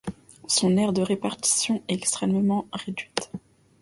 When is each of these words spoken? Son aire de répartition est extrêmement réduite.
Son 0.47 0.77
aire 0.77 0.93
de 0.93 1.03
répartition 1.03 1.83
est 1.87 1.93
extrêmement 1.93 2.67
réduite. 2.73 3.31